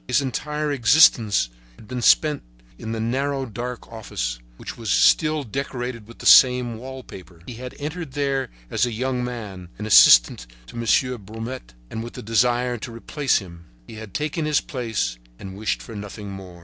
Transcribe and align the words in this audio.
His 0.07 0.19
entire 0.19 0.71
existence 0.71 1.47
had 1.75 1.87
been 1.87 2.01
spent 2.01 2.41
in 2.79 2.91
the 2.91 2.99
narrow, 2.99 3.45
dark 3.45 3.87
office, 3.91 4.39
which 4.57 4.75
was 4.75 4.89
still 4.89 5.43
decorated 5.43 6.07
with 6.07 6.17
the 6.17 6.25
same 6.25 6.79
wall 6.79 7.03
paper. 7.03 7.43
He 7.45 7.53
had 7.53 7.75
entered 7.77 8.13
there 8.13 8.49
as 8.71 8.83
a 8.87 8.91
young 8.91 9.23
man, 9.23 9.69
as 9.77 9.85
assistant 9.85 10.47
to 10.65 10.75
Monsieur 10.75 11.19
Brument, 11.19 11.75
and 11.91 12.03
with 12.03 12.13
the 12.13 12.23
desire 12.23 12.79
to 12.79 12.91
replace 12.91 13.37
him. 13.37 13.65
He 13.85 13.93
had 13.93 14.15
taken 14.15 14.45
his 14.45 14.59
place 14.59 15.19
and 15.37 15.55
wished 15.55 15.83
for 15.83 15.95
nothing 15.95 16.31
more. 16.31 16.59